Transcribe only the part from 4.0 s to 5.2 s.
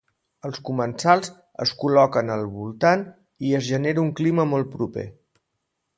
un clima molt proper.